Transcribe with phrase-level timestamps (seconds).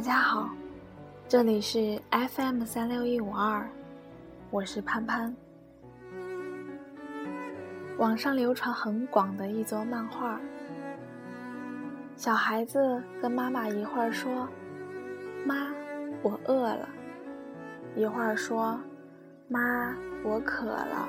[0.00, 0.48] 大家好，
[1.28, 3.68] 这里是 FM 三六一五二，
[4.50, 5.36] 我是潘潘。
[7.98, 10.40] 网上流传很广的一则漫画，
[12.16, 14.48] 小孩子跟妈妈一会儿说
[15.44, 15.70] ：“妈，
[16.22, 16.88] 我饿了。”
[17.94, 18.80] 一会儿说
[19.48, 19.94] ：“妈，
[20.24, 21.06] 我渴了。”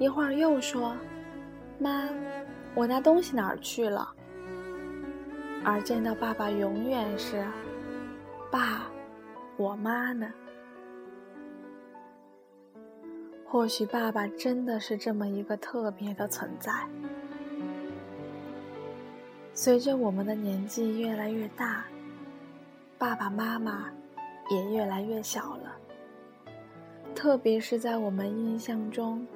[0.00, 0.96] 一会儿又说
[1.78, 2.08] ：“妈，
[2.74, 4.12] 我那东西哪儿去了？”
[5.64, 7.46] 而见到爸爸永远是
[8.50, 8.90] ：“爸，
[9.56, 10.32] 我妈呢？”
[13.50, 16.72] 或许爸爸真的是这么一个特别的存在。
[19.54, 21.84] 随着我们的年纪越来越大，
[22.98, 23.90] 爸爸妈妈
[24.50, 25.74] 也越来越小了。
[27.14, 29.26] 特别是在我们印象中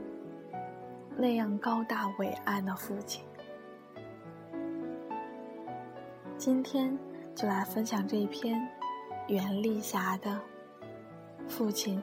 [1.17, 3.25] 那样高大伟岸的父亲。
[6.37, 6.97] 今天
[7.35, 8.61] 就来分享这一篇
[9.33, 10.31] 袁丽霞的
[11.49, 11.99] 《父亲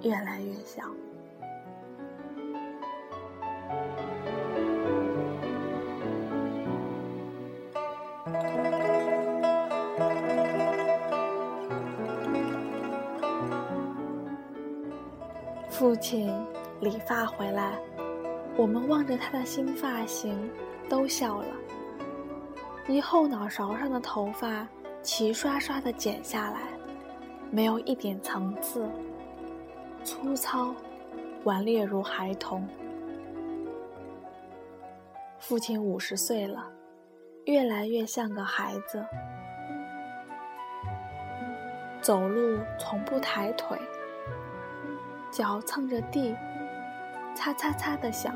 [0.00, 0.82] 越来越小》。
[15.68, 16.34] 父亲
[16.80, 17.78] 理发回来，
[18.56, 20.50] 我们望着他的新发型，
[20.88, 21.48] 都笑了。
[22.88, 24.66] 一后脑勺上的头发
[25.08, 26.60] 齐刷刷的剪下来，
[27.50, 28.86] 没有一点层次，
[30.04, 30.74] 粗糙，
[31.44, 32.68] 顽劣如孩童。
[35.38, 36.70] 父亲五十岁了，
[37.46, 39.02] 越来越像个孩子，
[42.02, 43.78] 走路从不抬腿，
[45.30, 46.36] 脚蹭着地，
[47.34, 48.34] 擦擦擦的响。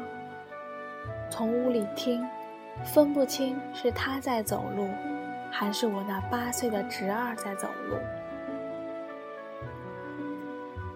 [1.28, 2.26] 从屋里听。
[2.86, 4.88] 分不清是他在走路，
[5.54, 7.96] 还是我那八岁的侄儿在走路。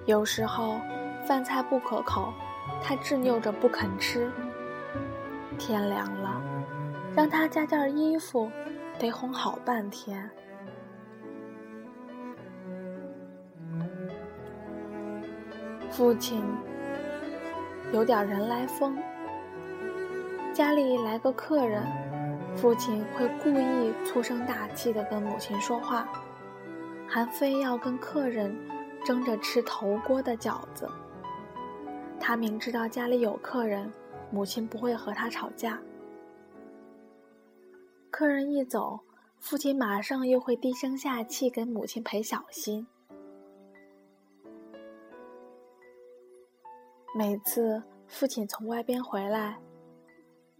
[0.06, 0.80] 有时候
[1.26, 2.32] 饭菜不可口，
[2.82, 4.32] 他执拗着不肯吃。
[5.58, 6.40] 天凉了，
[7.14, 8.50] 让他加件衣服，
[8.98, 10.28] 得哄好半天。
[15.90, 16.42] 父亲
[17.92, 18.96] 有点人来疯。
[20.52, 21.82] 家里来个客人，
[22.56, 26.08] 父亲会故意粗声大气地跟母亲说话，
[27.06, 28.56] 还非要跟客人
[29.04, 30.88] 争着吃头锅的饺子。
[32.18, 33.92] 他明知道家里有客人，
[34.30, 35.78] 母亲不会和他吵架。
[38.10, 39.00] 客人一走，
[39.38, 42.86] 父亲马上又会低声下气跟母亲赔小心。
[47.14, 49.58] 每次父亲从外边回来。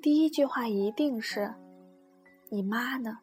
[0.03, 1.55] 第一句话一定是
[2.57, 3.19] ：“你妈呢？”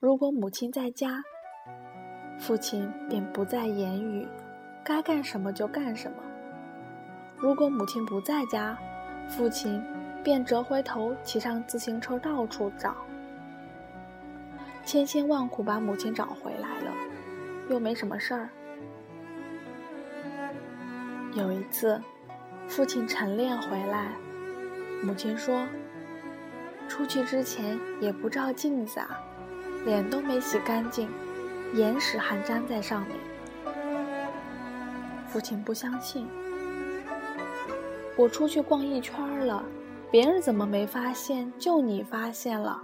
[0.00, 1.22] 如果母亲在家，
[2.38, 4.26] 父亲便不再言语，
[4.82, 6.16] 该干什么就干什么；
[7.36, 8.78] 如果母亲不在家，
[9.28, 9.82] 父亲
[10.24, 12.96] 便折回头骑上自行车到处找，
[14.86, 16.90] 千辛万苦把母亲找回来了，
[17.68, 18.48] 又没什么事儿。
[21.34, 22.00] 有一次。
[22.68, 24.10] 父亲晨练回来，
[25.04, 25.64] 母亲说
[26.88, 29.20] ：“出去之前也不照镜子啊，
[29.84, 31.08] 脸都没洗干净，
[31.74, 33.16] 眼屎还粘在上面。”
[35.28, 36.26] 父亲不相信。
[38.16, 39.62] 我出去逛一圈了，
[40.10, 41.52] 别人怎么没发现？
[41.58, 42.80] 就你发现了。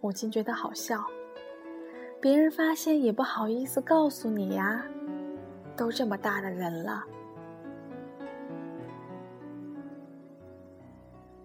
[0.00, 1.04] 母亲觉得好笑，
[2.20, 4.84] 别人发现也不好意思告诉你呀，
[5.76, 7.04] 都这么大的人了。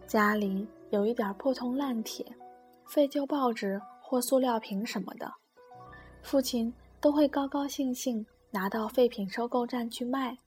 [0.07, 2.35] 家里有一点破铜烂铁、
[2.85, 5.33] 废旧报纸或塑料瓶什么的，
[6.21, 10.37] 父亲都会高高兴兴拿到废品收购站去卖。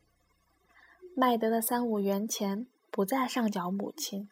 [1.16, 4.28] 卖得的三五元钱不再上缴母亲，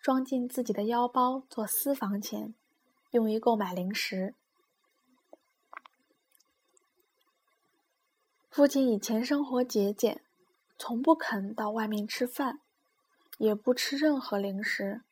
[0.00, 2.54] 装进自己的腰包做私房钱，
[3.10, 4.34] 用于购买零食。
[8.48, 10.22] 父亲以前生活节俭，
[10.78, 12.60] 从不肯到外面吃饭。
[13.38, 15.02] 也不吃任何零食。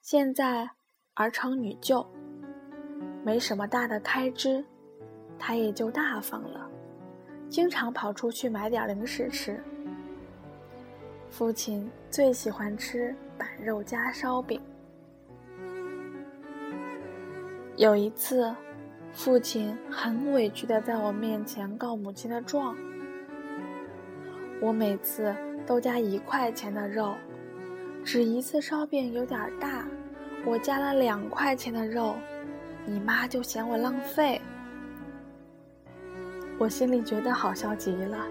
[0.00, 0.70] 现在
[1.14, 2.06] 儿成女就，
[3.24, 4.64] 没什么大的开支，
[5.38, 6.70] 他也就大方了，
[7.48, 9.62] 经常跑出去买点零食吃。
[11.28, 14.60] 父亲最喜欢吃板肉夹烧饼。
[17.76, 18.54] 有一次，
[19.12, 22.76] 父亲很委屈的在我面前告母亲的状。
[24.60, 25.34] 我每次。
[25.66, 27.14] 都加一块钱的肉，
[28.04, 29.86] 只一次烧饼有点大，
[30.44, 32.16] 我加了两块钱的肉，
[32.86, 34.40] 你妈就嫌我浪费。
[36.58, 38.26] 我心里觉得好笑极了。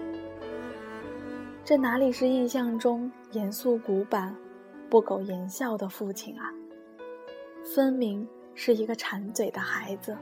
[1.64, 4.34] 这哪里是印象中严肃古板、
[4.90, 6.52] 不苟言笑的父亲啊？
[7.74, 10.16] 分明是一个馋嘴的孩子。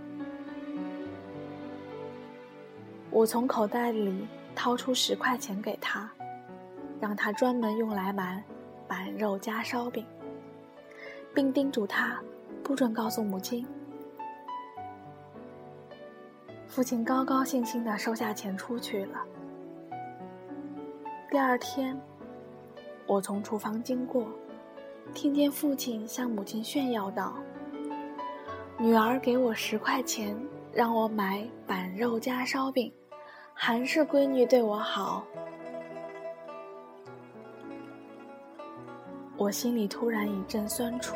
[3.10, 6.10] 我从口袋里掏出十块钱给他，
[7.00, 8.44] 让他专门用来买
[8.88, 10.04] 板肉夹烧饼，
[11.34, 12.20] 并叮嘱他
[12.62, 13.66] 不准告诉母亲。
[16.66, 19.24] 父亲高高兴兴的收下钱出去了。
[21.30, 21.98] 第二天，
[23.06, 24.26] 我从厨房经过，
[25.14, 27.34] 听见父亲向母亲炫耀道
[28.78, 30.36] ：“女儿给我十块钱，
[30.72, 32.92] 让我买板肉夹烧饼，
[33.54, 35.24] 还是闺女对我好。”
[39.46, 41.14] 我心里突然一阵酸楚。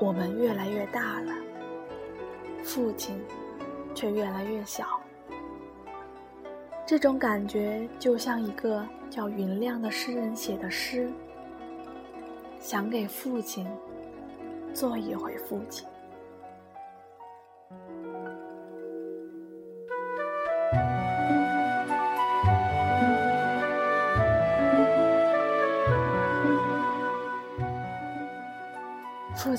[0.00, 1.32] 我们越来越大了，
[2.64, 3.16] 父亲
[3.94, 5.00] 却越来越小。
[6.84, 11.08] 这种感觉就像一个叫云亮的诗人写的诗，
[12.58, 13.64] 想给父亲
[14.74, 15.86] 做一回父亲。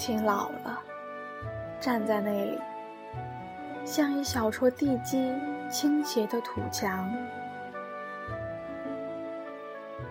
[0.02, 0.82] 父亲老了，
[1.80, 2.58] 站在那里，
[3.86, 5.32] 像一小撮地基。
[5.70, 7.08] 倾斜的土墙。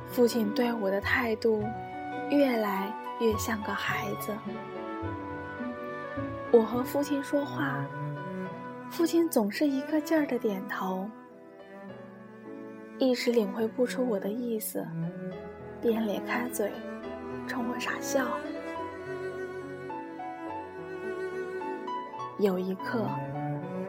[0.07, 1.65] 父亲对我的态度
[2.31, 2.91] 越来
[3.21, 4.33] 越像个孩子。
[6.53, 7.85] 我和父亲说话，
[8.89, 11.11] 父亲总是一个劲儿的点头，
[12.99, 14.87] 一时领会不出我的意思，
[15.83, 16.73] 便咧开嘴，
[17.49, 18.25] 冲我傻笑。
[22.41, 23.07] 有一刻。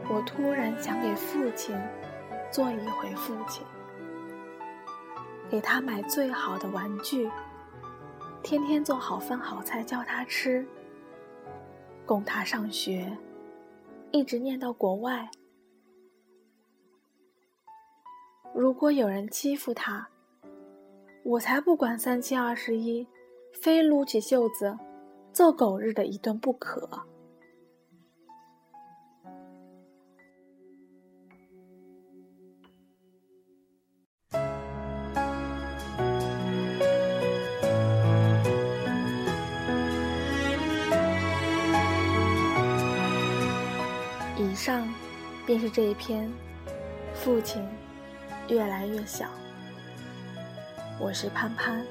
[0.09, 1.77] 我突然想给父亲
[2.51, 3.65] 做一回父亲，
[5.49, 7.29] 给他买最好的玩具，
[8.43, 10.65] 天天做好饭好菜教他吃，
[12.05, 13.17] 供他上学，
[14.11, 15.29] 一直念到国外。
[18.53, 20.09] 如果有人欺负他，
[21.23, 23.07] 我才不管三七二十一，
[23.53, 24.77] 非撸起袖子
[25.31, 26.89] 揍狗日的一顿不可。
[44.63, 44.87] 上，
[45.43, 46.31] 便是这一篇，
[47.15, 47.67] 父亲
[48.47, 49.25] 越来越小。
[50.99, 51.83] 我是潘潘，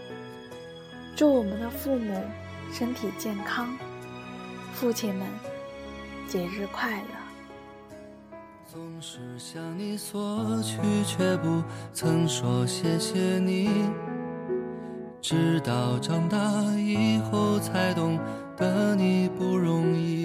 [1.16, 2.22] 祝我们的父母
[2.72, 3.76] 身体健康，
[4.72, 5.26] 父亲们
[6.28, 8.30] 节日快乐。
[8.64, 13.68] 总是向你索取，却不曾说谢谢你，
[15.20, 16.38] 直到长大
[16.76, 18.16] 以后才懂
[18.56, 20.24] 得你不容易。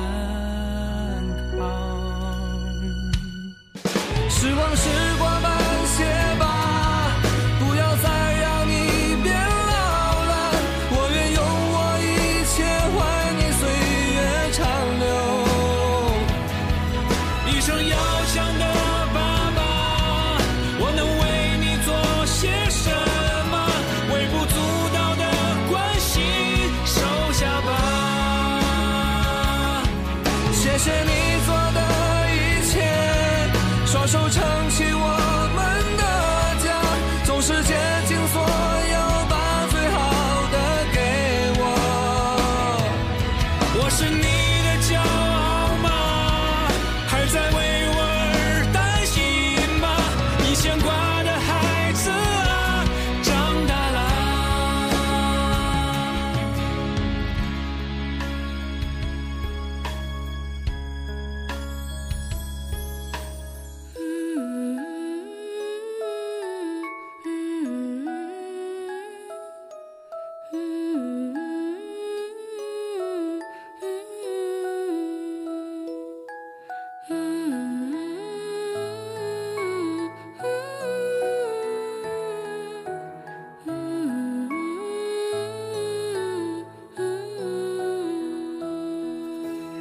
[34.31, 34.90] 唱起